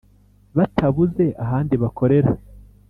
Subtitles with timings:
[0.57, 2.31] Batabuze ahandi bakorera